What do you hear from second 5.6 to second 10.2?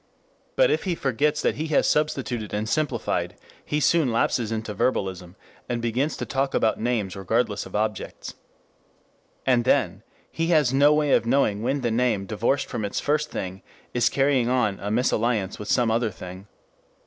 and begins to talk about names regardless of objects. And then